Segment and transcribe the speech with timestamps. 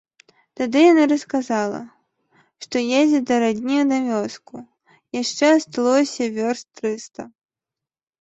[0.59, 1.81] Тады яна расказала,
[2.65, 4.55] што едзе да радні на вёску,
[5.21, 7.21] яшчэ асталося вёрст трыста.